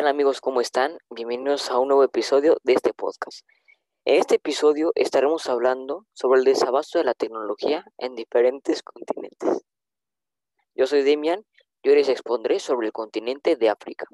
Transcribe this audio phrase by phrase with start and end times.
[0.00, 0.40] tal amigos?
[0.40, 0.96] ¿Cómo están?
[1.10, 3.46] Bienvenidos a un nuevo episodio de este podcast.
[4.06, 9.62] En este episodio estaremos hablando sobre el desabasto de la tecnología en diferentes continentes.
[10.74, 11.44] Yo soy Demian
[11.82, 14.06] y hoy les expondré sobre el continente de África.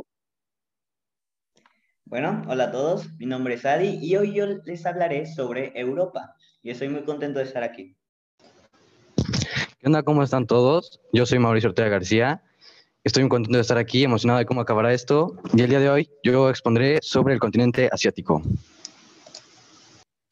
[2.05, 6.35] Bueno, hola a todos, mi nombre es Adi y hoy yo les hablaré sobre Europa
[6.65, 7.97] y estoy muy contento de estar aquí.
[9.79, 10.03] ¿Qué onda?
[10.03, 11.01] ¿Cómo están todos?
[11.13, 12.43] Yo soy Mauricio Ortega García
[13.07, 15.37] Estoy muy contento de estar aquí, emocionado de cómo acabará esto.
[15.55, 18.43] Y el día de hoy yo expondré sobre el continente asiático.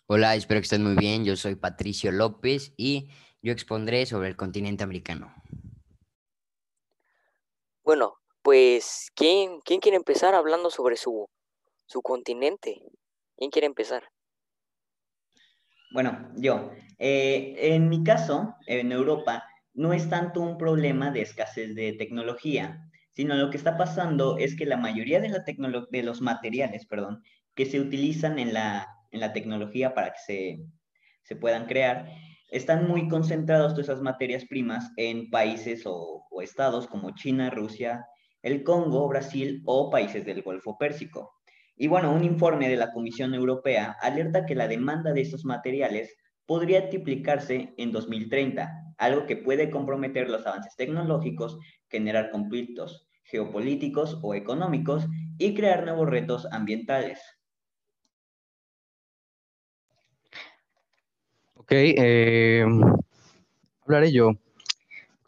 [0.08, 1.24] Hola, espero que estén muy bien.
[1.24, 3.10] Yo soy Patricio López y
[3.42, 5.32] yo expondré sobre el continente americano.
[7.84, 11.28] Bueno, pues, ¿quién, quién quiere empezar hablando sobre su,
[11.86, 12.82] su continente?
[13.36, 14.02] ¿Quién quiere empezar?
[15.92, 16.72] Bueno, yo.
[16.98, 19.44] Eh, en mi caso, en Europa,
[19.74, 24.56] no es tanto un problema de escasez de tecnología, sino lo que está pasando es
[24.56, 27.22] que la mayoría de, los materiales perdón,
[27.54, 28.88] que se utilizan en la,
[29.32, 30.58] tecnología para que se,
[31.22, 32.08] se, puedan crear,
[32.50, 38.04] están muy concentrados todas esas materias primas en países o, o estados como China, Rusia,
[38.42, 41.32] el Congo, Brasil o países del Golfo Pérsico.
[41.76, 46.16] Y bueno, un informe de la Comisión Europea alerta que la demanda de estos materiales
[46.46, 54.34] podría triplicarse en 2030 algo que puede comprometer los avances tecnológicos, generar conflictos geopolíticos o
[54.34, 55.06] económicos
[55.38, 57.20] y crear nuevos retos ambientales.
[61.54, 62.64] Ok, eh,
[63.82, 64.32] hablaré yo.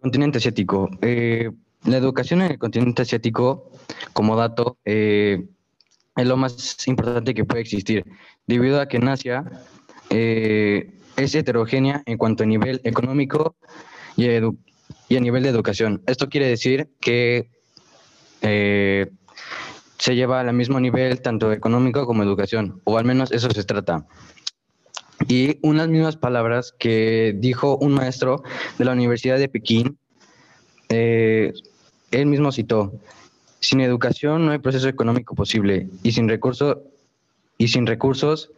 [0.01, 0.91] Continente asiático.
[1.01, 1.51] Eh,
[1.85, 3.71] la educación en el continente asiático,
[4.13, 5.49] como dato, eh,
[6.15, 8.05] es lo más importante que puede existir,
[8.47, 9.45] debido a que en Asia
[11.17, 13.57] es heterogénea en cuanto a nivel económico
[14.17, 16.03] y, a nivel de educación.
[16.07, 17.51] Esto quiere decir que
[18.43, 19.11] eh,
[19.99, 24.07] se lleva al mismo nivel tanto económico como educación, o al menos eso se trata.
[25.29, 28.43] Y unas mismas palabras que dijo un maestro
[28.79, 29.99] de la Universidad de Pekín,
[30.89, 31.53] eh,
[32.11, 32.93] él mismo citó,
[33.61, 36.83] sin educación no hay proceso económico posible y sin, recurso,
[37.59, 38.51] y sin recursos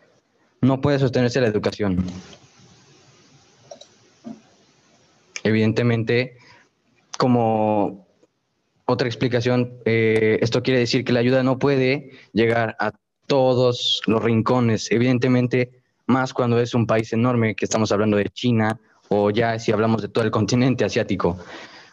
[0.60, 2.04] no puede sostenerse la educación.
[5.48, 6.36] Evidentemente,
[7.16, 8.06] como
[8.84, 12.92] otra explicación, eh, esto quiere decir que la ayuda no puede llegar a
[13.26, 18.78] todos los rincones, evidentemente, más cuando es un país enorme, que estamos hablando de China
[19.08, 21.38] o ya si hablamos de todo el continente asiático.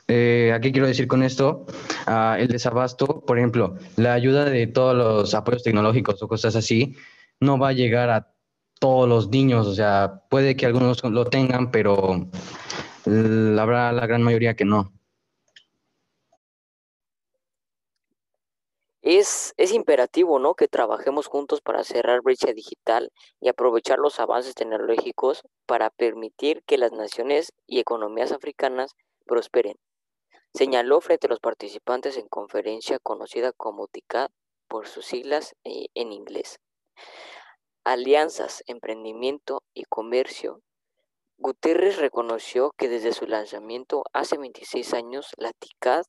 [0.07, 1.65] Eh, ¿A qué quiero decir con esto?
[2.05, 6.95] Ah, el desabasto, por ejemplo, la ayuda de todos los apoyos tecnológicos o cosas así,
[7.39, 8.33] no va a llegar a
[8.79, 12.27] todos los niños, o sea, puede que algunos lo tengan, pero
[13.05, 14.91] habrá la gran mayoría que no.
[19.01, 20.55] Es, es, imperativo, ¿no?
[20.55, 26.79] Que trabajemos juntos para cerrar brecha digital y aprovechar los avances tecnológicos para permitir que
[26.79, 28.95] las naciones y economías africanas
[29.25, 29.75] prosperen.
[30.55, 34.31] Señaló frente a los participantes en conferencia conocida como TICAD
[34.67, 36.59] por sus siglas eh, en inglés.
[37.83, 40.61] Alianzas, emprendimiento y comercio
[41.37, 46.03] Guterres reconoció que desde su lanzamiento hace 26 años, la TICAD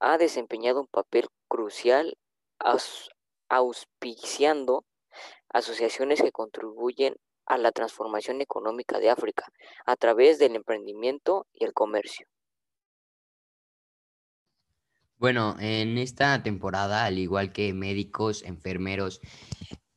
[0.00, 2.16] ha desempeñado un papel crucial
[3.48, 4.84] auspiciando
[5.52, 7.16] asociaciones que contribuyen
[7.46, 9.46] a la transformación económica de África
[9.86, 12.26] a través del emprendimiento y el comercio.
[15.16, 19.20] Bueno, en esta temporada, al igual que médicos, enfermeros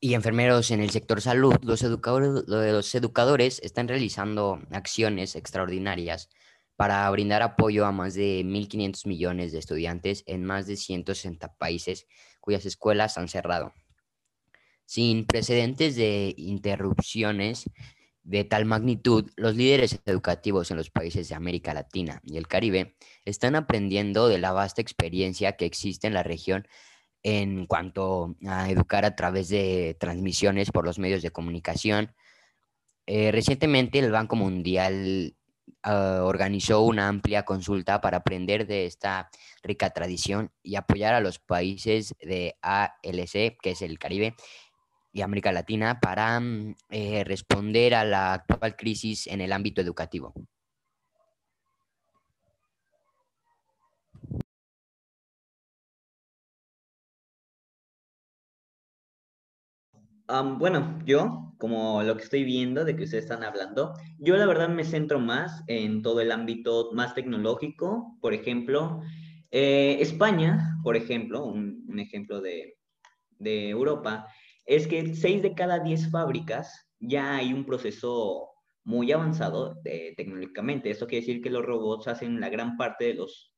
[0.04, 6.30] y enfermeros en el sector salud, los educadores, los educadores están realizando acciones extraordinarias
[6.76, 12.06] para brindar apoyo a más de 1.500 millones de estudiantes en más de 160 países
[12.42, 13.72] cuyas escuelas han cerrado.
[14.84, 17.64] Sin precedentes de interrupciones
[18.24, 22.98] de tal magnitud, los líderes educativos en los países de América Latina y el Caribe
[23.24, 26.68] están aprendiendo de la vasta experiencia que existe en la región
[27.24, 32.14] en cuanto a educar a través de transmisiones por los medios de comunicación.
[33.08, 35.36] Eh, recientemente el Banco Mundial
[35.84, 39.30] ah, organizó una amplia consulta para aprender de esta
[39.64, 44.36] rica tradición y apoyar a los países de ALC, que es el Caribe,
[45.14, 50.34] y América Latina, para mm, eh, responder a la actual crisis en el ámbito educativo.
[60.42, 64.70] Bueno, yo, como lo que estoy viendo de que ustedes están hablando, yo la verdad
[64.70, 68.18] me centro más en todo el ámbito más tecnológico.
[68.20, 69.02] Por ejemplo,
[69.52, 72.78] eh, España, por ejemplo, un, ejemplo de,
[73.38, 74.28] de Europa
[74.66, 78.50] es que 6 de cada 10 fábricas ya hay un proceso
[78.84, 80.90] muy avanzado eh, tecnológicamente.
[80.90, 83.54] Esto quiere decir que los robots hacen la gran parte de los,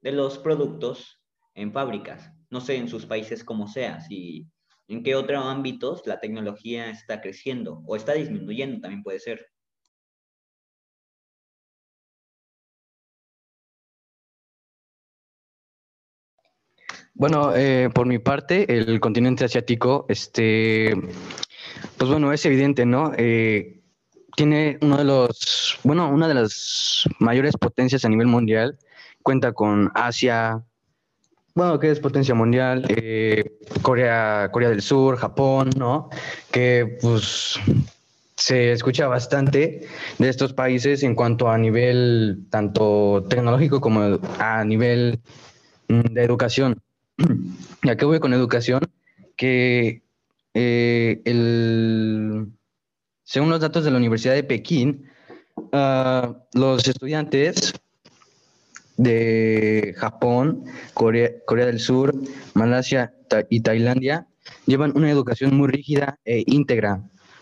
[0.00, 1.20] de los productos
[1.54, 2.32] en fábricas.
[2.50, 4.46] No sé en sus países cómo sea, si
[4.90, 9.46] en qué otros ámbitos la tecnología está creciendo o está disminuyendo, también puede ser.
[17.14, 20.92] Bueno, eh, por mi parte, el continente asiático, este,
[21.96, 23.12] pues bueno, es evidente, ¿no?
[23.16, 23.82] Eh,
[24.36, 28.78] tiene uno de los, bueno, una de las mayores potencias a nivel mundial,
[29.22, 30.64] cuenta con Asia,
[31.54, 36.08] bueno, que es potencia mundial, eh, Corea, Corea del Sur, Japón, ¿no?
[36.50, 37.58] Que pues
[38.36, 39.86] se escucha bastante
[40.18, 45.20] de estos países en cuanto a nivel tanto tecnológico como a nivel
[45.88, 46.80] mm, de educación.
[47.82, 48.80] ¿Y a qué voy con educación?
[49.36, 50.02] Que
[50.54, 51.22] eh,
[53.24, 55.10] según los datos de la Universidad de Pekín,
[55.72, 57.74] ah, los estudiantes
[59.00, 62.14] de Japón, Corea, del Sur,
[62.52, 63.14] Malasia
[63.48, 64.26] y Tailandia
[64.66, 67.00] llevan una educación muy rígida e íntegra,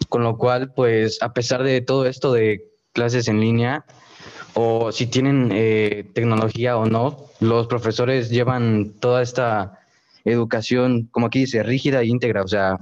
[0.09, 2.63] con lo cual, pues, a pesar de todo esto de
[2.93, 3.85] clases en línea,
[4.55, 9.81] o si tienen eh, tecnología o no, los profesores llevan toda esta
[10.25, 12.43] educación, como aquí dice, rígida e íntegra.
[12.43, 12.79] O sea,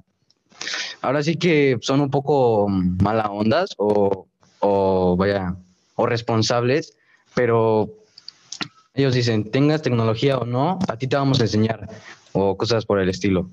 [1.00, 4.26] ahora sí que son un poco mala ondas o,
[4.60, 5.56] o vaya,
[5.94, 6.94] o responsables,
[7.34, 8.05] pero
[8.96, 11.88] ellos dicen, tengas tecnología o no, a ti te vamos a enseñar,
[12.32, 13.50] o cosas por el estilo.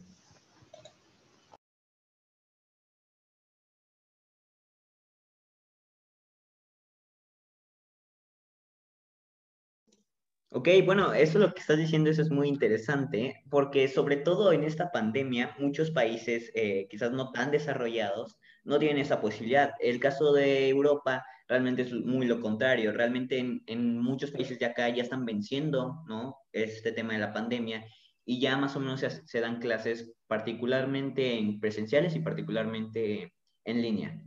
[10.55, 14.63] Ok, bueno, eso lo que estás diciendo, eso es muy interesante, porque sobre todo en
[14.63, 19.73] esta pandemia, muchos países eh, quizás no tan desarrollados no tienen esa posibilidad.
[19.79, 22.91] El caso de Europa realmente es muy lo contrario.
[22.91, 26.37] Realmente en, muchos países de acá ya están venciendo, ¿no?
[26.51, 27.85] Este tema de la pandemia
[28.25, 33.33] y ya más o menos se, se dan clases particularmente en presenciales y particularmente
[33.65, 34.21] en línea.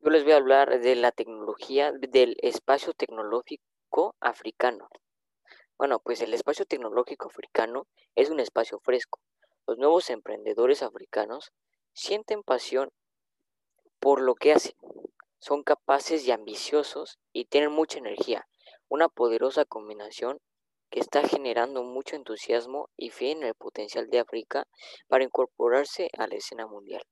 [0.00, 4.88] Yo les voy a hablar de la tecnología, del espacio tecnológico africano.
[5.78, 9.18] Bueno, pues el espacio tecnológico africano es un espacio fresco.
[9.66, 11.52] Los nuevos emprendedores africanos
[11.94, 12.90] sienten pasión
[14.00, 14.74] por lo que hacen.
[15.38, 18.46] Son capaces y ambiciosos y tienen mucha energía.
[18.88, 20.38] Una poderosa combinación
[20.90, 24.66] que está generando mucho entusiasmo y fe en el potencial de África
[25.08, 27.02] para incorporarse a la escena mundial.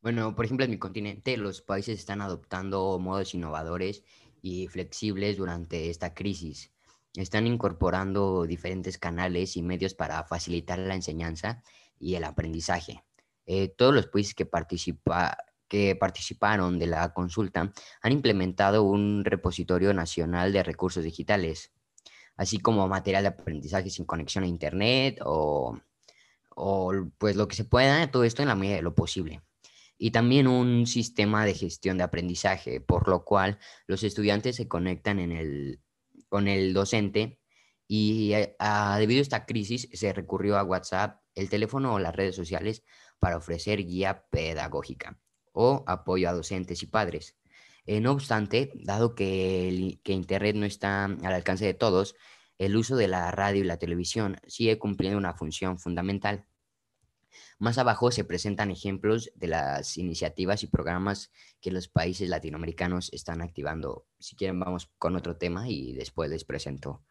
[0.00, 4.04] Bueno, por ejemplo, en mi continente los países están adoptando modos innovadores
[4.40, 6.72] y flexibles durante esta crisis.
[7.14, 11.64] Están incorporando diferentes canales y medios para facilitar la enseñanza
[11.98, 13.04] y el aprendizaje.
[13.46, 15.36] Eh, todos los países que, participa,
[15.68, 17.72] que participaron de la consulta
[18.02, 21.72] han implementado un repositorio nacional de recursos digitales,
[22.36, 25.78] así como material de aprendizaje sin conexión a Internet o,
[26.54, 29.42] o pues lo que se pueda, todo esto en la medida de lo posible
[29.98, 35.18] y también un sistema de gestión de aprendizaje, por lo cual los estudiantes se conectan
[35.18, 35.80] en el,
[36.28, 37.40] con el docente
[37.88, 38.54] y eh,
[38.98, 42.82] debido a esta crisis se recurrió a WhatsApp, el teléfono o las redes sociales
[43.18, 45.18] para ofrecer guía pedagógica
[45.52, 47.36] o apoyo a docentes y padres.
[47.86, 52.16] Eh, no obstante, dado que, que Internet no está al alcance de todos,
[52.58, 56.44] el uso de la radio y la televisión sigue cumpliendo una función fundamental.
[57.58, 61.30] Más abajo se presentan ejemplos de las iniciativas y programas
[61.60, 64.06] que los países latinoamericanos están activando.
[64.18, 67.04] Si quieren, vamos con otro tema y después les presento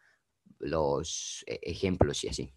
[0.60, 2.54] los eh, ejemplos y así.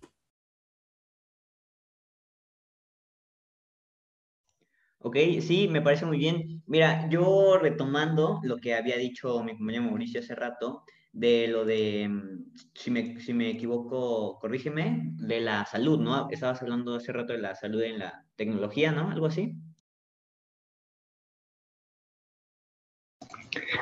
[5.03, 6.63] Ok, sí, me parece muy bien.
[6.67, 12.07] Mira, yo retomando lo que había dicho mi compañero Mauricio hace rato, de lo de,
[12.07, 16.29] mm, si me, si me equivoco, corrígeme, de la salud, ¿no?
[16.31, 19.11] Estabas hablando hace rato de la salud en la tecnología, ¿no?
[19.11, 19.55] Algo así.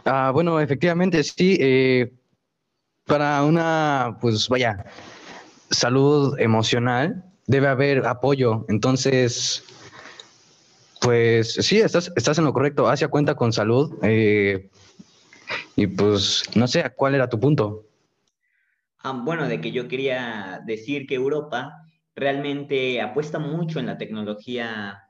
[0.04, 1.58] Ah, bueno, efectivamente, sí.
[1.60, 2.12] Eh,
[3.06, 4.84] para una, pues vaya,
[5.70, 8.64] salud emocional, debe haber apoyo.
[8.68, 9.64] Entonces,
[11.08, 12.86] pues sí, estás, estás en lo correcto.
[12.86, 13.94] Asia cuenta con salud.
[14.02, 14.68] Eh,
[15.74, 17.86] y pues, no sé, ¿cuál era tu punto?
[18.98, 21.72] Ah, bueno, de que yo quería decir que Europa
[22.14, 25.02] realmente apuesta mucho en la tecnología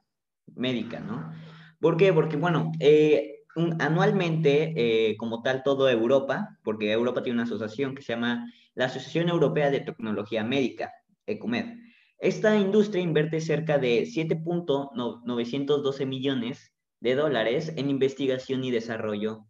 [0.55, 1.33] médica, ¿no?
[1.81, 2.13] ¿Por qué?
[2.13, 3.41] Porque, bueno, eh,
[3.81, 8.85] anualmente, eh, como tal, todo Europa, porque Europa tiene una asociación que se llama la
[8.85, 10.93] Asociación Europea de Tecnología Médica.
[11.27, 11.88] Ecomed.
[12.19, 19.47] Esta industria invierte cerca de 7.912 millones de dólares en investigación y desarrollo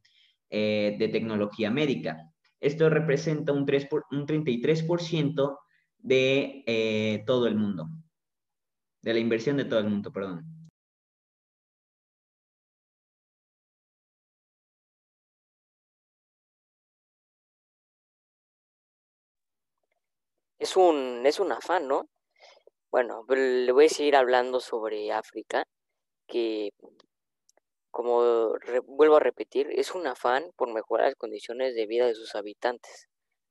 [0.50, 2.30] eh, de tecnología médica.
[2.60, 5.58] Esto representa un, 3 un 33%
[5.98, 7.88] de eh, todo el mundo,
[9.02, 10.44] de la inversión de todo el mundo, perdón.
[20.58, 22.08] Es un, es un afán, ¿no?
[22.90, 25.64] Bueno, le voy a seguir hablando sobre África,
[26.26, 26.70] que
[27.90, 28.54] como
[28.86, 33.08] vuelvo a repetir, es un afán por mejorar las condiciones de vida de sus habitantes.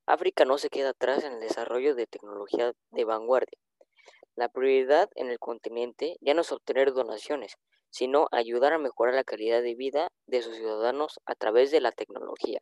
[0.08, 3.60] África no se queda atrás en el desarrollo de tecnología de vanguardia.
[4.36, 7.58] La prioridad en el continente ya no es obtener donaciones,
[7.92, 11.92] sino ayudar a mejorar la calidad de vida de sus ciudadanos a través de la
[11.92, 12.62] tecnología,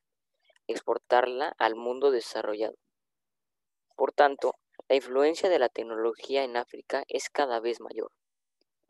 [0.68, 2.76] exportarla al mundo desarrollado.
[3.96, 4.56] Por tanto,
[4.88, 8.12] la influencia de la tecnología en África es cada vez mayor.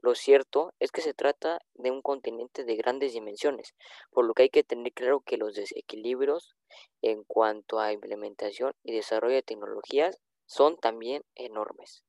[0.01, 3.73] Lo cierto es que se trata de un continente de grandes dimensiones,
[4.11, 6.55] por lo que hay que tener claro que los desequilibrios
[7.01, 12.03] en cuanto a implementación y desarrollo de tecnologías son también enormes.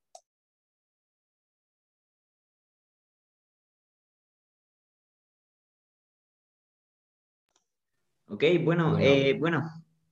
[8.28, 9.62] Ok, bueno, bueno, eh, bueno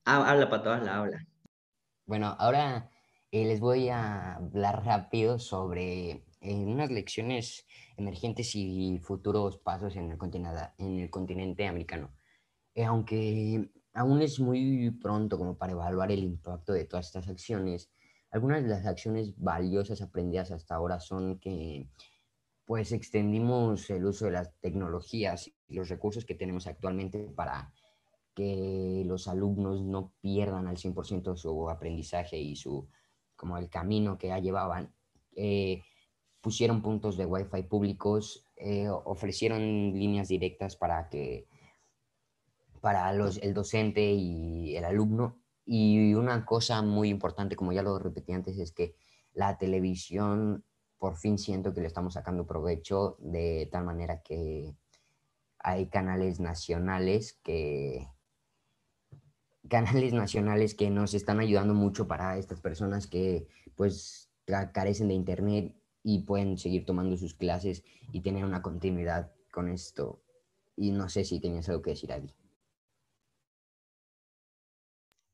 [0.05, 1.27] habla, Pato, habla, habla.
[2.05, 2.89] Bueno, ahora
[3.43, 7.65] les voy a hablar rápido sobre eh, unas lecciones
[7.97, 12.13] emergentes y futuros pasos en el continente, en el continente americano.
[12.73, 17.89] Eh, aunque aún es muy pronto como para evaluar el impacto de todas estas acciones,
[18.31, 21.89] algunas de las acciones valiosas aprendidas hasta ahora son que
[22.65, 27.71] pues extendimos el uso de las tecnologías y los recursos que tenemos actualmente para
[28.33, 32.89] que los alumnos no pierdan al 100% su aprendizaje y su,
[33.35, 34.93] como el camino que ya llevaban.
[35.35, 35.81] Eh,
[36.41, 39.61] pusieron puntos de Wi-Fi públicos, eh, ofrecieron
[39.93, 41.47] líneas directas para que
[42.81, 45.39] para los, el docente y el alumno.
[45.65, 48.95] Y una cosa muy importante, como ya lo repetí antes, es que
[49.33, 50.63] la televisión,
[50.99, 54.75] por fin siento que le estamos sacando provecho de tal manera que
[55.57, 58.07] hay canales nacionales que,
[59.69, 64.29] canales nacionales que nos están ayudando mucho para estas personas que pues
[64.73, 70.21] carecen de internet y pueden seguir tomando sus clases y tener una continuidad con esto.
[70.75, 72.33] Y no sé si tenías algo que decir, Adi.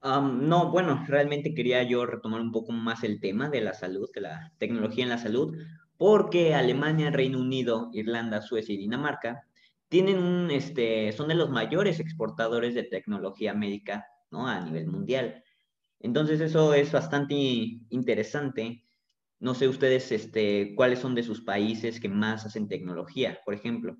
[0.03, 4.21] no, bueno, realmente quería yo retomar un poco más el tema de la salud, de
[4.21, 5.57] la tecnología en la salud,
[5.97, 9.45] porque Alemania, Reino Unido, Irlanda, Suecia y Dinamarca
[9.89, 14.47] tienen un, este, son de los mayores exportadores de tecnología médica ¿no?
[14.47, 15.43] A nivel mundial.
[15.99, 18.83] Entonces eso es bastante interesante.
[19.39, 23.97] No sé ustedes este, cuáles son de sus países que más hacen tecnología, por ejemplo.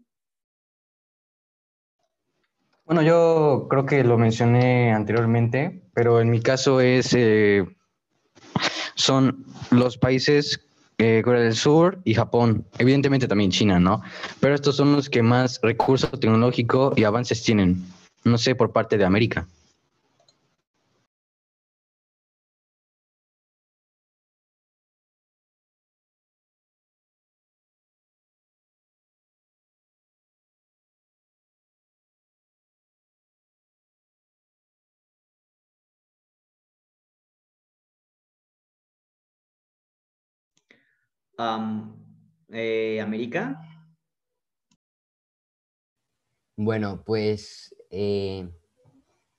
[2.85, 7.65] Bueno, yo creo que lo mencioné anteriormente, pero en mi caso es eh,
[8.95, 10.59] son los países
[10.97, 14.01] eh, Corea del Sur y Japón, evidentemente también China, ¿no?
[14.39, 17.83] Pero estos son los que más recursos tecnológicos y avances tienen,
[18.23, 19.47] no sé, por parte de América.
[42.49, 43.61] Eh, América.
[46.57, 48.49] Bueno, pues eh,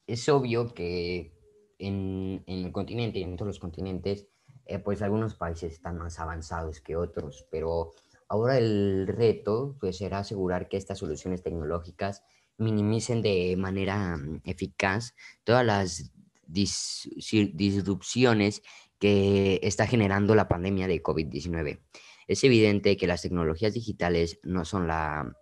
[0.06, 1.32] es obvio que
[1.78, 4.28] en, el continente y en todos los continentes,
[4.66, 7.92] eh, pues algunos países están más avanzados que otros, pero
[8.28, 12.24] ahora el reto pues será asegurar que estas soluciones tecnológicas
[12.56, 16.12] minimicen de manera mm, eficaz todas las
[16.46, 18.62] disrupciones
[19.02, 21.80] que está generando la pandemia de COVID-19.
[22.28, 25.36] Es evidente que las tecnologías digitales no son la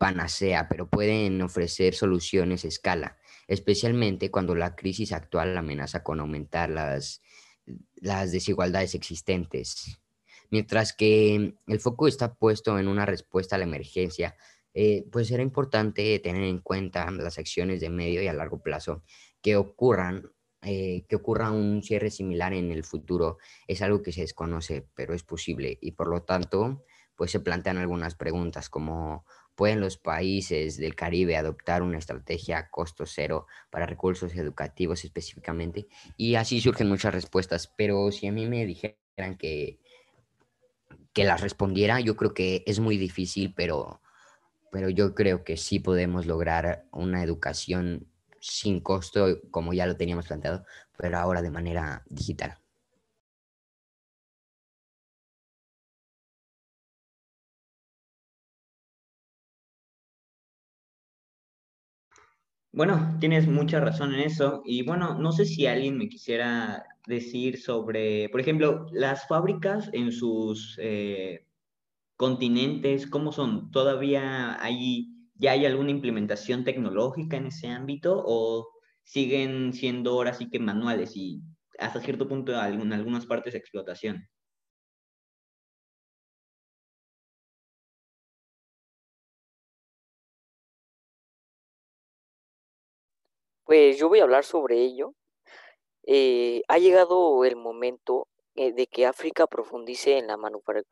[0.00, 6.70] panacea, pero pueden ofrecer soluciones a escala, especialmente cuando la crisis actual amenaza con aumentar
[6.70, 7.22] las,
[7.94, 10.00] las desigualdades existentes.
[10.50, 14.36] Mientras que el foco está puesto en una respuesta a la emergencia,
[14.74, 19.04] eh, pues será importante tener en cuenta las acciones de medio y a largo plazo
[19.40, 24.22] que ocurran eh, que ocurra un cierre similar en el futuro es algo que se
[24.22, 26.84] desconoce, pero es posible y por lo tanto,
[27.16, 29.24] pues se plantean algunas preguntas como
[29.60, 35.86] ¿Pueden los países del Caribe adoptar una estrategia a costo cero para recursos educativos específicamente?
[36.16, 39.78] Y así surgen muchas respuestas, pero si a mí me dijeran que,
[41.12, 44.00] que las respondiera, yo creo que es muy difícil, pero,
[44.72, 48.09] pero yo creo que sí podemos lograr una educación
[48.40, 50.64] sin costo, como ya lo teníamos planteado,
[50.96, 52.58] pero ahora de manera digital.
[62.72, 64.62] Bueno, tienes mucha razón en eso.
[64.64, 70.12] Y bueno, no sé si alguien me quisiera decir sobre, por ejemplo, las fábricas en
[70.12, 71.46] sus eh,
[72.16, 73.70] continentes, ¿cómo son?
[73.72, 75.08] ¿Todavía hay,
[75.40, 78.68] ya hay alguna implementación tecnológica en ese ámbito o
[79.04, 81.42] siguen siendo ahora sí que manuales y
[81.78, 84.28] hasta cierto punto en algunas partes explotación?
[93.64, 95.14] Pues yo voy a hablar sobre ello.
[96.06, 98.28] Eh, ha llegado el momento
[98.60, 100.36] eh, de que África profundice en la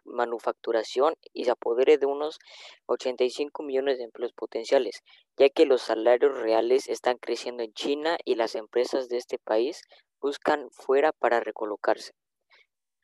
[0.06, 2.38] manufacturación y se apodere de unos
[2.86, 5.02] 85 millones de empleos potenciales,
[5.36, 9.82] ya que los salarios reales están creciendo en China y las empresas de este país
[10.18, 12.12] buscan fuera para recolocarse.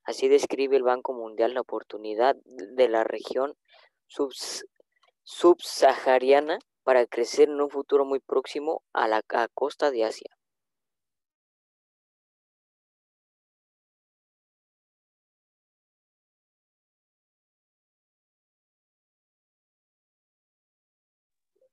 [0.02, 3.58] Así describe el Banco Mundial la oportunidad de la región
[5.24, 9.20] subsahariana para crecer en un futuro muy próximo a la
[9.52, 10.30] costa de Asia.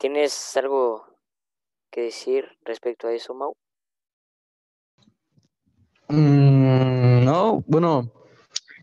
[0.01, 1.05] ¿Tienes algo
[1.91, 3.53] que decir respecto a eso, Mau?
[6.07, 8.11] Mm, no, bueno,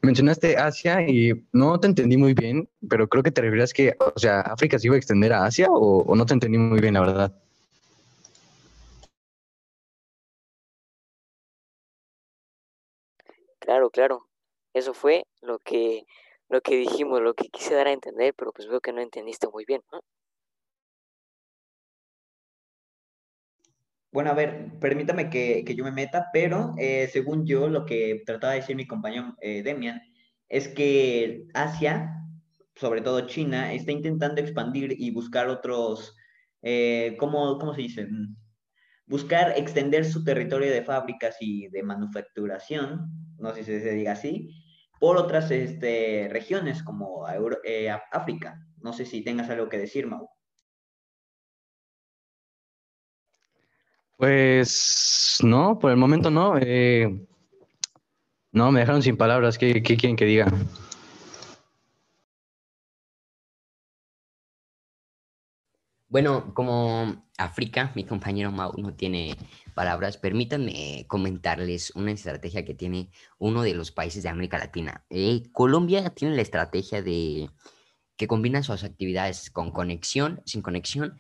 [0.03, 4.17] mencionaste Asia y no te entendí muy bien, pero creo que te referías que, o
[4.17, 7.01] sea, África se iba a extender a Asia o, no te entendí muy bien, la
[7.01, 7.43] verdad.
[13.59, 14.29] Claro, claro.
[14.73, 16.05] Eso fue lo que,
[16.49, 19.49] lo que dijimos, lo que quise dar a entender, pero pues veo que no entendiste
[19.49, 19.83] muy bien.
[24.11, 28.55] Bueno, a ver, permítame que, yo me meta, pero eh, según yo, lo que trataba
[28.55, 30.01] de decir mi compañero eh, Demian,
[30.49, 32.15] es que Asia,
[32.75, 36.17] sobre todo China, está intentando expandir y buscar otros,
[36.63, 38.07] eh, ¿cómo, ¿cómo, se dice?
[38.07, 38.35] Mm,
[39.07, 44.49] buscar extender su territorio de fábricas y de manufacturación, no sé si se diga así,
[45.01, 47.27] por otras este, regiones como
[47.65, 48.61] eh, África.
[48.79, 50.29] No sé si tengas algo que decir, Mau.
[54.19, 56.59] Pues no, por el momento no.
[56.59, 57.25] Eh,
[58.51, 59.57] no, me dejaron sin palabras.
[59.57, 60.47] ¿Qué, qué quieren que diga?
[66.09, 69.37] Bueno, como África, mi compañero Mau no tiene
[69.75, 75.05] palabras, permítanme comentarles una estrategia que tiene uno de los países de América Latina.
[75.11, 77.51] Eh, Colombia tiene la estrategia de
[78.17, 81.19] que combina sus actividades con conexión, sin conexión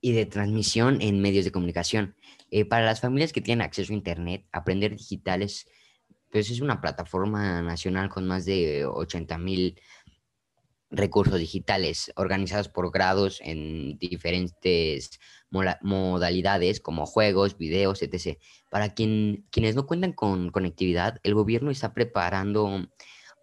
[0.00, 2.14] y de transmisión en medios de comunicación.
[2.50, 5.66] Eh, para las familias que tienen acceso a Internet, aprender digitales
[6.30, 9.80] pues es una plataforma nacional con más de 80 mil
[10.90, 18.38] recursos digitales organizados por grados en diferentes modalidades como juegos, videos, etc.
[18.70, 22.88] Para quien, quienes no cuentan con conectividad, el gobierno está preparando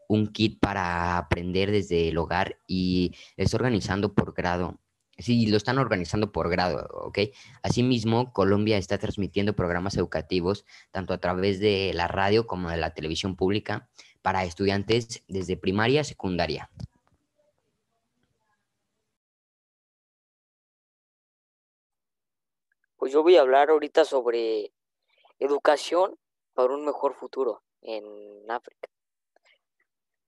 [0.07, 4.79] un kit para aprender desde el hogar y está organizando por grado
[5.17, 7.19] Sí, lo están organizando por grado, ¿ok?
[7.61, 12.93] Asimismo, Colombia está transmitiendo programas educativos tanto a través de la radio como de la
[12.93, 13.87] televisión pública
[14.21, 16.69] para estudiantes desde primaria a secundaria.
[22.97, 24.73] Pues yo voy a hablar ahorita sobre
[25.39, 26.17] educación
[26.53, 28.03] para un mejor futuro en
[28.49, 28.89] África.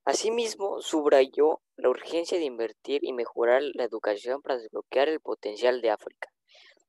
[0.06, 5.92] Asimismo, subrayó la urgencia de invertir y mejorar la educación para desbloquear el potencial de
[5.92, 6.30] África.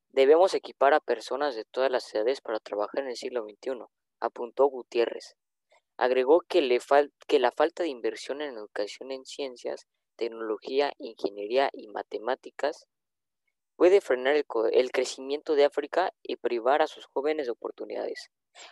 [0.09, 3.85] Debemos equipar a personas de todas las edades para trabajar en el siglo XXI,
[4.21, 5.37] apuntó Gutiérrez.
[5.99, 12.87] Agregó que, la falta de inversión en educación en ciencias, tecnología, ingeniería y matemáticas
[13.79, 14.35] puede frenar
[14.73, 18.29] el crecimiento de África y privar a sus jóvenes de oportunidades.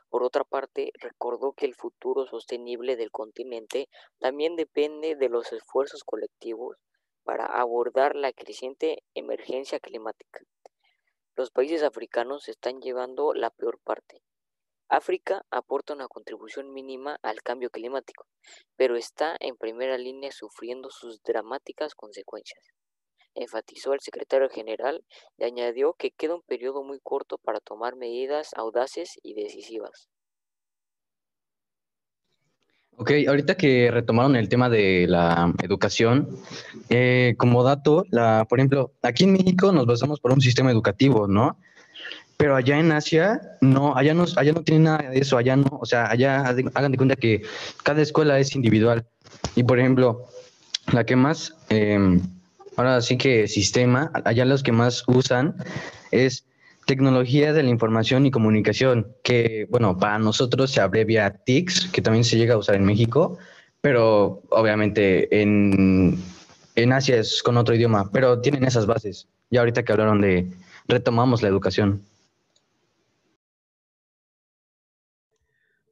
[0.08, 3.88] Por otra parte, recordó que el futuro sostenible del continente
[4.18, 6.76] también depende de los esfuerzos colectivos
[7.22, 10.40] para abordar la creciente emergencia climática.
[11.36, 14.24] Los países africanos están llevando la peor parte.
[14.88, 18.26] África aporta una contribución mínima al cambio climático,
[18.74, 22.72] pero está en primera línea sufriendo sus dramáticas consecuencias.
[23.36, 25.04] Enfatizó el secretario general
[25.38, 30.08] y añadió que queda un periodo muy corto para tomar medidas audaces y decisivas.
[32.98, 36.30] Ok, ahorita que retomaron el tema de la educación,
[36.88, 41.28] eh, como dato, la, por ejemplo, aquí en México nos basamos por un sistema educativo,
[41.28, 41.58] ¿no?
[42.38, 45.78] Pero allá en Asia, no, allá no, allá no tienen nada de eso, allá no,
[45.78, 47.42] o sea, allá hagan de cuenta que
[47.82, 49.06] cada escuela es individual.
[49.54, 50.24] Y por ejemplo,
[50.92, 52.20] la que más, em,
[52.76, 55.56] ahora sí que sistema, allá los que más usan
[56.10, 56.46] es
[56.86, 62.24] Tecnología de la Información y Comunicación, que, bueno, para nosotros se abrevia TICS, que también
[62.24, 63.38] se llega a usar en México,
[63.80, 66.16] pero obviamente en,
[66.76, 69.28] en Asia es con otro idioma, pero tienen esas bases.
[69.50, 70.48] Ya ahorita que hablaron de
[70.86, 72.02] retomamos la educación.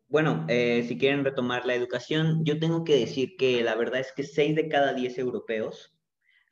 [0.08, 4.12] Bueno, eh, si quieren retomar la educación, yo tengo que decir que la verdad es
[4.12, 5.93] que 6 de cada 10 europeos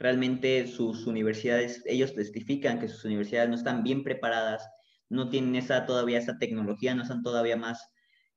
[0.03, 4.69] realmente sus universidades, ellos testifican que sus universidades no están bien preparadas,
[5.09, 7.89] no tienen esa todavía esa tecnología, no están todavía más,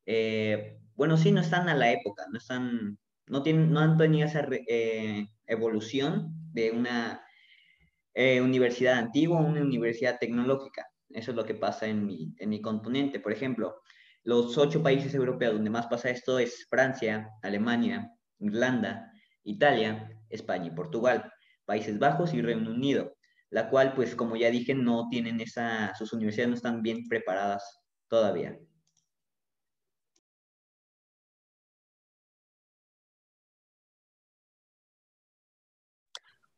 [0.05, 4.27] eh, bueno, sí, no están a la época, no están, no tienen, no han tenido
[4.27, 7.25] esa eh, evolución de una
[8.13, 10.85] eh, universidad antigua, una universidad tecnológica.
[11.09, 13.19] Eso es lo que pasa en mi, en mi continente.
[13.19, 13.81] Por ejemplo,
[14.23, 19.11] los ocho países europeos donde más pasa esto es Francia, Alemania, Irlanda,
[19.43, 21.31] Italia, España y Portugal.
[21.65, 23.15] Países Bajos y Reino Unido,
[23.49, 27.81] la cual, pues como ya dije, no tienen esa, sus universidades no están bien preparadas
[28.07, 28.57] todavía.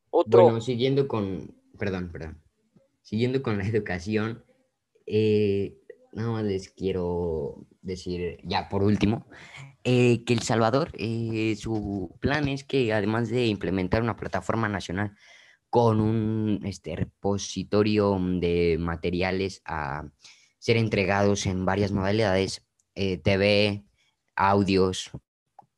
[0.09, 0.43] Otro...
[0.43, 2.41] Bueno, siguiendo con, perdón, perdón,
[3.01, 4.43] siguiendo con la educación,
[5.05, 5.77] eh,
[6.17, 9.27] nada más les quiero decir, ya por último,
[9.83, 15.15] eh, que El Salvador, eh, su plan es que además de implementar una plataforma nacional
[15.69, 20.09] con un este, repositorio de materiales a
[20.57, 23.85] ser entregados en varias modalidades, eh, TV,
[24.35, 25.11] audios,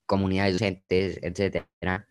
[0.06, 2.08] comunidades docentes, etcétera,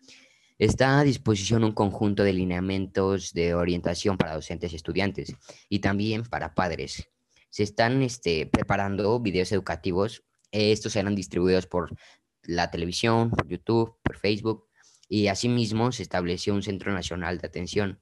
[0.59, 5.35] está a disposición un conjunto de lineamientos de orientación para docentes y estudiantes
[5.67, 7.09] y también para padres.
[7.49, 11.95] Se están este, preparando videos educativos estos serán distribuidos por
[12.43, 14.67] la televisión, por YouTube, por Facebook
[15.07, 18.01] y asimismo se estableció un Centro Nacional de Atención.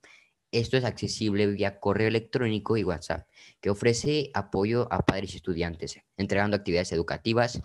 [0.51, 3.27] Esto es accesible vía correo electrónico y WhatsApp,
[3.59, 7.61] que ofrece apoyo a padres y estudiantes, entregando actividades educativas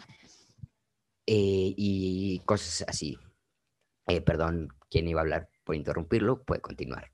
[1.26, 3.18] eh, y cosas así.
[4.08, 6.42] Eh, perdón, ¿quién iba a hablar por interrumpirlo?
[6.42, 7.11] Puede continuar.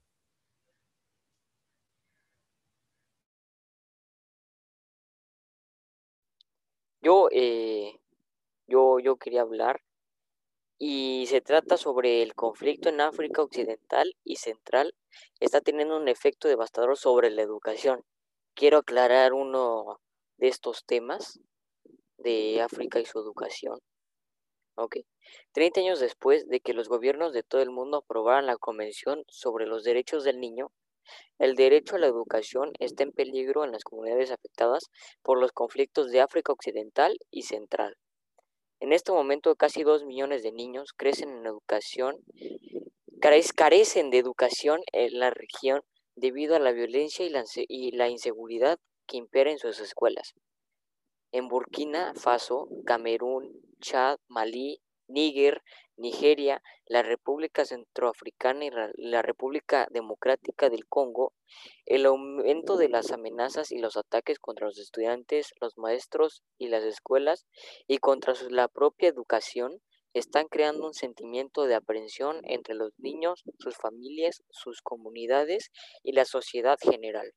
[7.01, 8.01] Yo, eh,
[8.67, 9.83] yo, yo quería hablar
[10.79, 14.95] y se trata sobre el conflicto en África Occidental y Central.
[15.41, 18.05] Está teniendo un efecto devastador sobre la educación.
[18.55, 20.01] Quiero aclarar uno
[20.39, 21.41] de estos temas
[22.17, 23.79] de África y su educación.
[24.77, 24.99] Ok.
[25.53, 29.67] 30 años después de que los gobiernos de todo el mundo aprobaran la Convención sobre
[29.67, 30.71] los Derechos del Niño,
[31.39, 34.85] el derecho a la educación está en peligro en las comunidades afectadas
[35.23, 37.97] por los conflictos de África Occidental y Central.
[38.81, 42.17] En este momento casi dos millones de niños crecen en educación,
[43.21, 45.83] carecen de educación en la región
[46.15, 50.35] debido a la violencia y la, y la inseguridad que impera en sus escuelas.
[51.33, 55.63] En Burkina Faso, Camerún, Chad, Malí, Níger,
[55.97, 61.33] Nigeria, la República Centroafricana y la República Democrática del Congo,
[61.87, 66.85] el aumento de las amenazas y los ataques contra los estudiantes, los maestros y las
[66.85, 67.47] escuelas
[67.87, 69.83] y contra la propia educación
[70.15, 75.71] están creando un sentimiento de aprensión entre los niños, sus familias, sus comunidades
[76.03, 77.35] y la sociedad general.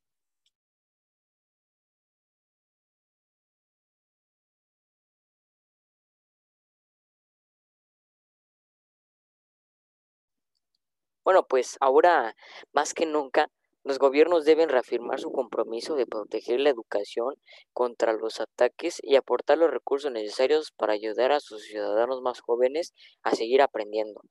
[11.24, 12.36] Bueno, pues ahora
[12.74, 13.50] más que nunca
[13.84, 17.36] los gobiernos deben reafirmar su compromiso de proteger la educación
[17.74, 22.94] contra los ataques y aportar los recursos necesarios para ayudar a sus ciudadanos más jóvenes
[23.24, 24.22] a seguir aprendiendo.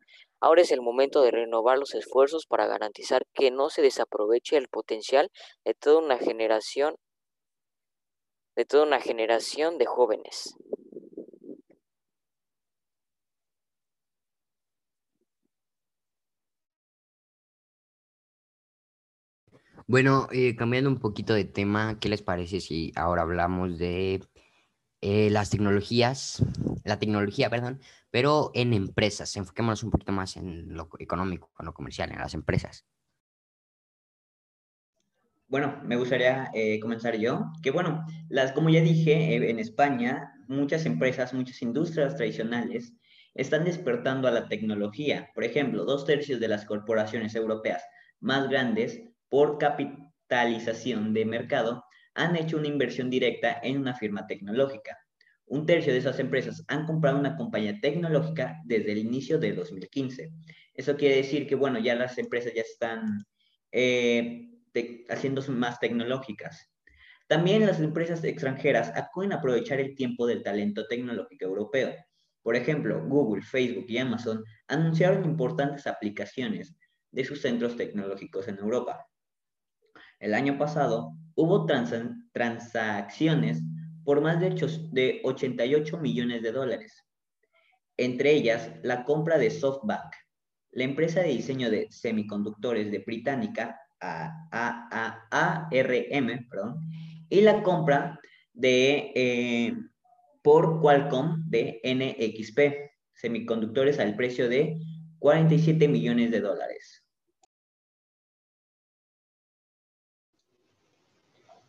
[0.41, 4.69] Ahora es el momento de renovar los esfuerzos para garantizar que no se desaproveche el
[4.69, 5.31] potencial
[5.65, 6.97] de toda una generación
[8.57, 10.55] de toda una generación de jóvenes.
[19.91, 24.23] Bueno, eh, cambiando un poquito de tema, ¿qué les parece si ahora hablamos de
[25.01, 26.45] eh, las tecnologías,
[26.85, 29.35] la tecnología, perdón, pero en empresas?
[29.35, 32.87] Enfoquémonos un poquito más en lo económico, en lo comercial, en las empresas.
[35.49, 40.87] bueno, me gustaría eh, comenzar yo, que bueno, las, como ya dije, en España muchas
[40.87, 42.95] empresas, muchas industrias tradicionales
[43.35, 45.31] están despertando a la tecnología.
[45.35, 47.83] Por ejemplo, dos tercios de las corporaciones europeas
[48.21, 54.99] más grandes por capitalización de mercado han hecho una inversión directa en una firma tecnológica.
[55.47, 60.31] Un tercio de esas empresas han comprado una compañía tecnológica desde el inicio de 2015.
[60.75, 63.25] Eso quiere decir que, bueno, ya las empresas ya están
[63.73, 64.49] eh,
[65.09, 66.71] haciéndose más tecnológicas.
[67.27, 71.95] También las empresas extranjeras acuden a aprovechar el tiempo del talento tecnológico europeo.
[72.43, 76.75] Por ejemplo, Google, Facebook y Amazon anunciaron importantes aplicaciones
[77.11, 79.07] de sus centros tecnológicos en Europa.
[80.21, 83.63] El año pasado hubo transacciones
[84.05, 84.51] por más de,
[84.93, 87.05] de 88 millones de dólares,
[87.97, 90.13] entre ellas la compra de SoftBank,
[90.73, 95.69] la empresa de diseño de semiconductores de Británica, ARM,
[96.49, 96.81] perdón,
[97.29, 98.21] y la compra
[98.53, 99.75] de, eh,
[100.43, 104.79] por Qualcomm de NXP, semiconductores al precio de
[105.19, 107.00] 47 millones de dólares.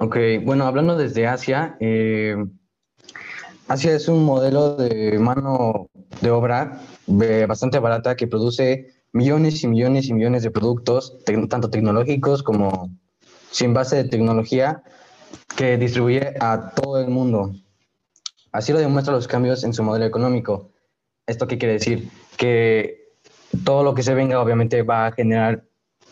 [0.03, 2.35] Ok, bueno, hablando desde Asia, eh,
[3.67, 6.81] Asia es un modelo de mano de obra
[7.47, 12.89] bastante barata que produce millones y millones y millones de productos, tanto tecnológicos como
[13.51, 14.81] sin base de tecnología,
[15.55, 17.53] que distribuye a todo el mundo.
[18.51, 20.71] Así lo demuestran los cambios en su modelo económico.
[21.27, 22.09] ¿Esto qué quiere decir?
[22.37, 23.13] Que
[23.63, 25.63] todo lo que se venga obviamente va a generar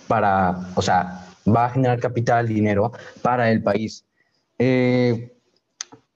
[0.07, 1.25] para, o sea,
[1.55, 4.05] va a generar capital, dinero para el país.
[4.57, 5.33] Eh,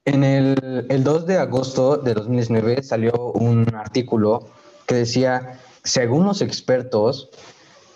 [0.04, 4.48] en el, el 2 de agosto de 2019 salió un artículo
[4.86, 7.30] que decía, según los expertos,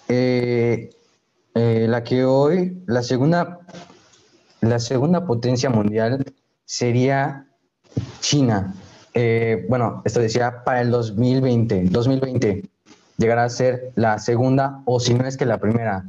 [0.09, 0.91] eh,
[1.55, 3.61] eh, la que hoy, la segunda,
[4.63, 6.25] la segunda potencia mundial
[6.65, 7.47] sería
[8.21, 8.75] China.
[9.69, 12.63] bueno, esto decía para el 2020, 2020
[13.19, 16.05] llegará a ser la segunda o si no es que la primera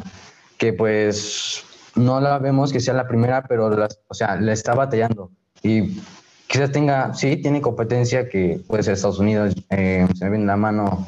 [0.59, 1.63] que pues
[1.95, 3.71] no la vemos que sea la primera, pero
[4.07, 5.31] o sea, la está batallando.
[5.63, 5.99] Y
[6.47, 10.57] quizás tenga, sí, tiene competencia que puede ser Estados Unidos, eh, se me viene la
[10.57, 11.07] mano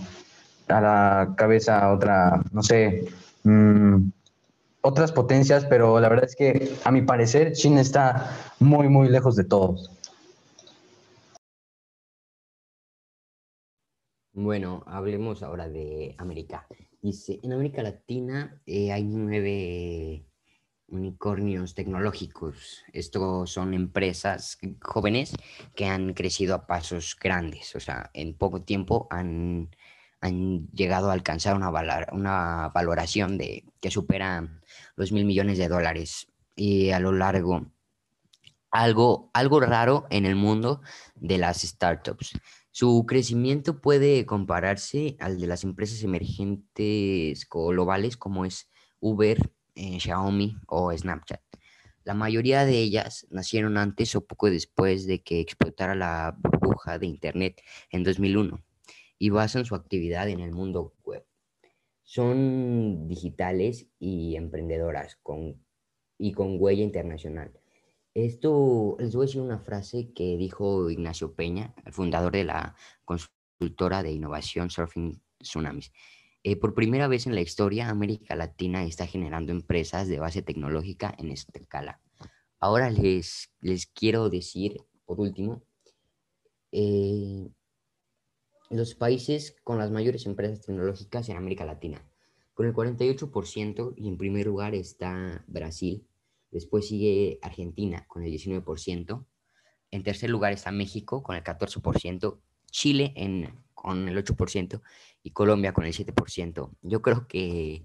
[0.67, 3.05] a la cabeza otra, no sé,
[3.43, 4.09] mm,
[4.81, 9.35] otras potencias, pero la verdad es que a mi parecer China está muy, muy lejos
[9.35, 9.91] de todos.
[14.33, 16.65] Bueno, hablemos ahora de América.
[17.01, 20.23] Dice, en América Latina eh, hay nueve
[20.87, 22.83] unicornios tecnológicos.
[22.93, 25.33] Estos son empresas jóvenes
[25.75, 27.75] que han crecido a pasos grandes.
[27.75, 29.69] O sea, en poco tiempo han,
[30.73, 31.71] llegado a alcanzar una,
[32.11, 34.61] una valoración de, que supera
[34.95, 36.27] los mil millones de dólares.
[36.55, 37.71] Y a lo largo,
[38.69, 40.81] algo, algo raro en el mundo
[41.15, 42.33] de las startups.
[42.73, 48.69] Su crecimiento puede compararse al de las empresas emergentes globales como es
[49.01, 51.41] Uber, eh, Xiaomi o Snapchat.
[52.05, 57.07] La mayoría de ellas nacieron antes o poco después de que explotara la burbuja de
[57.07, 58.63] Internet en 2001
[59.19, 61.25] y basan su actividad en el mundo web.
[62.03, 65.61] Son digitales y emprendedoras con,
[66.17, 67.60] y con huella internacional
[68.13, 72.75] esto, les voy a decir una frase que dijo Ignacio Peña, el fundador de la
[73.05, 75.91] consultora de innovación Surfing Tsunamis.
[76.43, 81.13] Eh, por primera vez en la historia, América Latina está generando empresas de base tecnológica
[81.17, 82.01] en esta escala.
[82.59, 85.63] Ahora les, les quiero decir, por último,
[86.71, 87.49] eh,
[88.69, 92.05] los países con las mayores empresas tecnológicas en América Latina.
[92.53, 96.07] Con el 48% y en primer lugar está Brasil
[96.51, 99.25] Después sigue Argentina con el 19%.
[99.91, 104.81] En tercer lugar está México con el 14%, Chile en, con el 8%
[105.23, 106.69] y Colombia con el 7%.
[106.81, 107.83] Yo creo que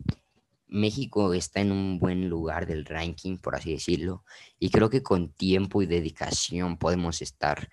[0.68, 4.24] México está en un buen lugar del ranking, por así decirlo,
[4.58, 7.70] y creo que con tiempo y dedicación podemos estar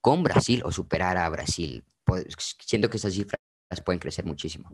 [0.00, 1.84] con Brasil o superar a Brasil.
[2.04, 2.26] Pues,
[2.60, 3.40] siento que esas cifras
[3.84, 4.70] pueden crecer muchísimo.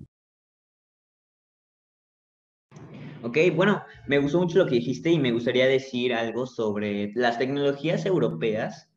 [3.25, 7.39] Ok, bueno, me gustó mucho lo que dijiste y me gustaría decir algo sobre las
[7.39, 8.91] tecnologías europeas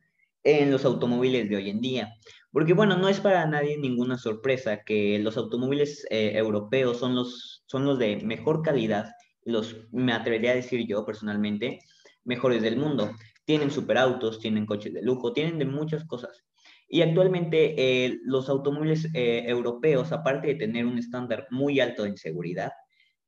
[0.43, 2.13] en los automóviles de hoy en día.
[2.51, 7.63] Porque bueno, no es para nadie ninguna sorpresa que los automóviles eh, europeos son los,
[7.67, 9.11] son los de mejor calidad,
[9.45, 11.79] los, me atrevería a decir yo personalmente,
[12.25, 13.11] mejores del mundo.
[13.45, 16.43] Tienen superautos, tienen coches de lujo, tienen de muchas cosas.
[16.89, 22.17] Y actualmente eh, los automóviles eh, europeos, aparte de tener un estándar muy alto en
[22.17, 22.73] seguridad,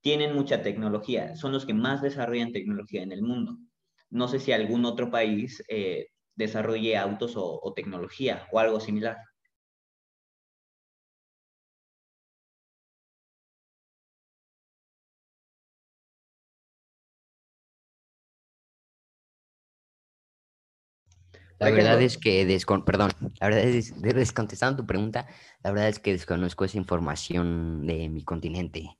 [0.02, 3.58] tienen mucha tecnología, son los que más desarrollan tecnología en el mundo.
[4.10, 9.18] No sé si algún otro país eh, desarrolle autos o tecnología o algo similar.
[21.60, 22.46] La verdad es que
[22.86, 25.28] perdón, la verdad es descontestando tu pregunta,
[25.62, 28.98] la verdad es que desconozco esa información de mi continente.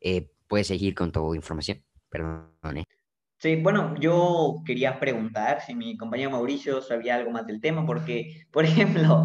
[0.00, 2.76] Eh, puedes seguir con tu información, perdón.
[2.76, 2.84] Eh.
[3.38, 8.44] Sí, bueno, yo quería preguntar si mi compañero Mauricio sabía algo más del tema, porque,
[8.50, 9.24] por ejemplo,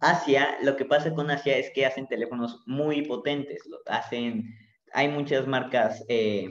[0.00, 4.54] Asia, lo que pasa con Asia es que hacen teléfonos muy potentes, hacen,
[4.92, 6.48] hay muchas marcas eh,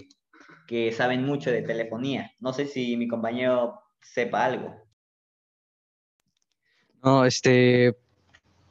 [0.67, 2.32] que saben mucho de telefonía.
[2.39, 4.75] No sé si mi compañero sepa algo.
[7.04, 7.95] No, este,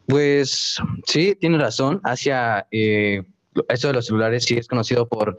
[0.07, 0.77] pues
[1.07, 2.01] sí, tiene razón.
[2.03, 3.23] Asia, eh,
[3.69, 5.38] eso de los celulares sí es conocido por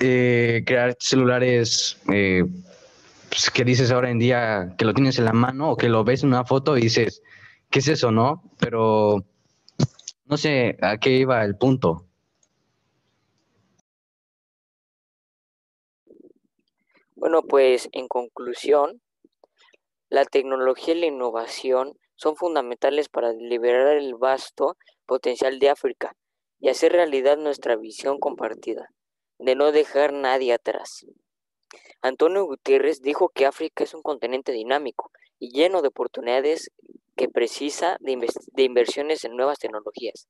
[0.00, 2.44] eh, crear celulares eh,
[3.28, 6.04] pues, que dices ahora en día que lo tienes en la mano o que lo
[6.04, 7.22] ves en una foto y dices,
[7.70, 8.42] ¿qué es eso, no?
[8.58, 9.24] Pero
[10.26, 12.04] no sé a qué iba el punto.
[17.14, 19.00] Bueno, pues en conclusión,
[20.08, 26.14] la tecnología y la innovación son fundamentales para liberar el vasto potencial de África
[26.60, 28.88] y hacer realidad nuestra visión compartida,
[29.38, 31.06] de no dejar nadie atrás.
[32.00, 36.70] Antonio Gutiérrez dijo que África es un continente dinámico y lleno de oportunidades
[37.16, 40.28] que precisa de, de inversiones en nuevas tecnologías.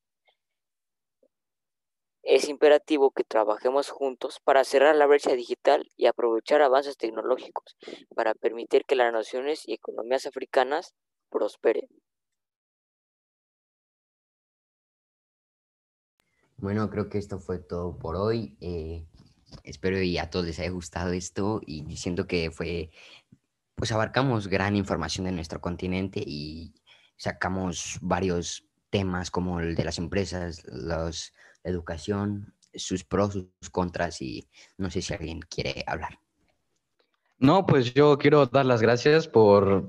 [2.23, 7.77] Es imperativo que trabajemos juntos para cerrar la brecha digital y aprovechar avances tecnológicos
[8.14, 10.95] para permitir que las naciones y economías africanas
[11.31, 11.88] prospere.
[16.59, 18.57] Bueno, creo que esto fue todo por hoy.
[18.61, 19.07] Eh,
[19.62, 22.90] espero y a todos les haya gustado esto y siento que fue,
[23.77, 26.75] pues abarcamos gran información de nuestro continente y
[27.16, 34.21] sacamos varios temas como el de las empresas, los, la educación, sus pros, sus contras
[34.21, 36.18] y no sé si alguien quiere hablar.
[37.38, 39.87] No, pues yo quiero dar las gracias por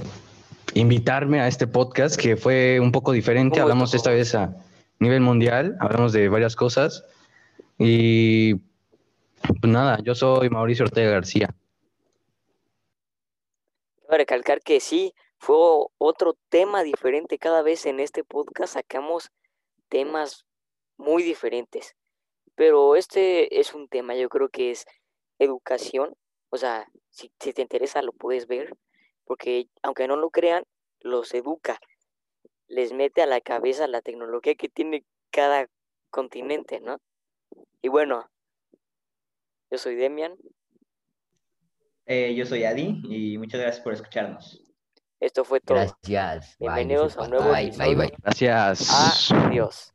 [0.76, 3.60] invitarme a este podcast que fue un poco diferente.
[3.60, 4.56] Hablamos esta vez a
[5.00, 7.06] nivel mundial, hablamos de varias cosas.
[7.78, 11.56] Y pues nada, yo soy Mauricio Ortega García.
[14.02, 15.58] Quiero recalcar que sí, fue
[15.98, 17.38] otro tema diferente.
[17.38, 19.32] Cada vez en este podcast sacamos
[19.88, 20.46] temas
[20.98, 21.96] muy diferentes.
[22.56, 24.86] Pero este es un tema, yo creo que es
[25.38, 26.14] educación.
[26.50, 28.76] O sea, si, si te interesa lo puedes ver
[29.30, 30.64] porque aunque no lo crean,
[31.02, 31.80] los educa,
[32.70, 35.68] les mete a la cabeza la tecnología que tiene cada
[36.10, 36.98] continente, ¿no?
[37.82, 38.30] Y bueno,
[39.72, 40.38] yo soy Demian.
[42.06, 44.64] Eh, yo soy Adi y muchas gracias por escucharnos.
[45.20, 45.78] Esto fue todo.
[45.78, 46.56] Gracias.
[46.60, 48.14] Bienvenidos a un nuevo bye, Bye, bye.
[48.24, 49.32] Gracias.
[49.32, 49.94] Adiós.